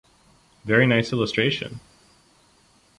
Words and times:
Very 0.65 0.87
nice 0.87 1.11
illustration! 1.13 1.79